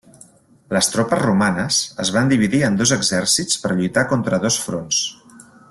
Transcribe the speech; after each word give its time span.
Les 0.75 0.87
tropes 0.93 1.19
romanes 1.23 1.77
es 2.05 2.11
van 2.15 2.31
dividir 2.33 2.63
en 2.69 2.79
dos 2.81 2.95
exèrcits 2.97 3.61
per 3.67 3.75
lluitar 3.77 4.07
contra 4.15 4.41
dos 4.47 4.59
fronts. 4.67 5.05